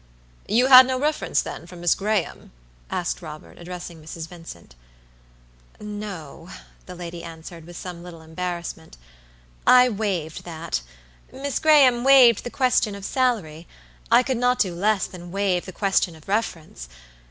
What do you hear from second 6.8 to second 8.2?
the lady answered, with some